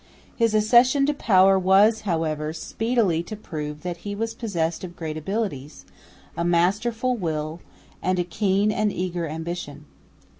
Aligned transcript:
His 0.35 0.55
accession 0.55 1.05
to 1.05 1.13
power 1.13 1.59
was, 1.59 2.01
however, 2.09 2.53
speedily 2.53 3.21
to 3.21 3.35
prove 3.35 3.83
that 3.83 3.97
he 3.97 4.15
was 4.15 4.33
possessed 4.33 4.83
of 4.83 4.95
great 4.95 5.15
abilities, 5.15 5.85
a 6.35 6.43
masterful 6.43 7.15
will 7.15 7.59
and 8.01 8.17
a 8.17 8.23
keen 8.23 8.71
and 8.71 8.91
eager 8.91 9.27
ambition. 9.27 9.85